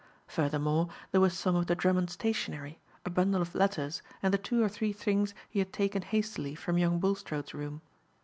[0.25, 4.63] Furthermore, there was some of the Drummond stationery, a bundle of letters and the two
[4.63, 7.81] or three things he had taken hastily from young Bulstrode's room.